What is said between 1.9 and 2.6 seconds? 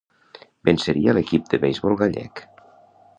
gallec.